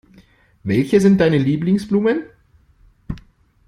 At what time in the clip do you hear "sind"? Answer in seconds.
0.99-1.21